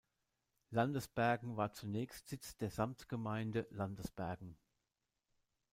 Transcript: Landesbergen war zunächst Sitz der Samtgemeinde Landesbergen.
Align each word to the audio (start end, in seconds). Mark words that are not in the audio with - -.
Landesbergen 0.71 1.57
war 1.57 1.73
zunächst 1.73 2.27
Sitz 2.27 2.57
der 2.57 2.71
Samtgemeinde 2.71 3.67
Landesbergen. 3.69 4.57